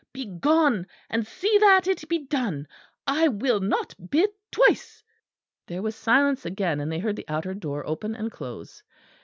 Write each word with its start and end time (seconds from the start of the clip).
Be 0.13 0.25
gone, 0.25 0.87
and 1.11 1.27
see 1.27 1.59
that 1.59 1.85
it 1.85 2.09
be 2.09 2.17
done; 2.25 2.67
I 3.05 3.27
will 3.27 3.59
not 3.59 3.93
bid 4.09 4.31
twice." 4.51 5.03
There 5.67 5.83
was 5.83 5.95
silence 5.95 6.43
again; 6.43 6.79
and 6.79 6.91
they 6.91 6.97
heard 6.97 7.17
the 7.17 7.29
outer 7.29 7.53
door 7.53 7.85
open 7.85 8.15
and 8.15 8.31
close. 8.31 8.81